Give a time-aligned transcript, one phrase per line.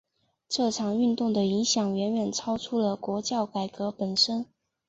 [0.49, 4.47] 这场运动的影响远远超出了国教改革本身。